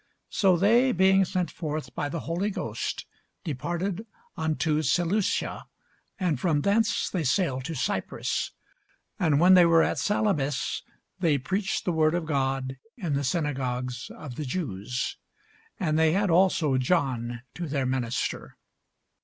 So 0.31 0.57
they, 0.57 0.91
being 0.93 1.25
sent 1.25 1.51
forth 1.51 1.93
by 1.93 2.09
the 2.09 2.21
Holy 2.21 2.49
Ghost, 2.49 3.05
departed 3.43 4.07
unto 4.35 4.81
Seleucia; 4.81 5.65
and 6.19 6.39
from 6.39 6.61
thence 6.61 7.07
they 7.07 7.23
sailed 7.23 7.65
to 7.65 7.75
Cyprus. 7.75 8.49
And 9.19 9.39
when 9.39 9.53
they 9.53 9.67
were 9.67 9.83
at 9.83 9.99
Salamis, 9.99 10.81
they 11.19 11.37
preached 11.37 11.85
the 11.85 11.91
word 11.93 12.15
of 12.15 12.25
God 12.25 12.77
in 12.97 13.13
the 13.13 13.23
synagogues 13.23 14.09
of 14.17 14.37
the 14.37 14.43
Jews: 14.45 15.17
and 15.79 15.99
they 15.99 16.13
had 16.13 16.31
also 16.31 16.79
John 16.79 17.43
to 17.53 17.67
their 17.67 17.85
minister. 17.85 18.57